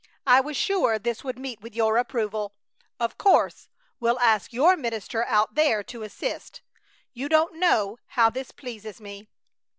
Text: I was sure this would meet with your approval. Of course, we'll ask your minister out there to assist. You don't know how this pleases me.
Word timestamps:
I 0.25 0.41
was 0.41 0.57
sure 0.57 0.97
this 0.97 1.23
would 1.23 1.37
meet 1.37 1.61
with 1.61 1.75
your 1.75 1.95
approval. 1.97 2.55
Of 2.99 3.19
course, 3.19 3.69
we'll 3.99 4.19
ask 4.19 4.51
your 4.51 4.75
minister 4.75 5.23
out 5.25 5.53
there 5.53 5.83
to 5.83 6.01
assist. 6.01 6.63
You 7.13 7.29
don't 7.29 7.53
know 7.59 7.99
how 8.07 8.31
this 8.31 8.49
pleases 8.49 8.99
me. 8.99 9.27